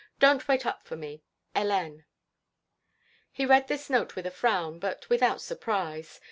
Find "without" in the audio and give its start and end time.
5.11-5.41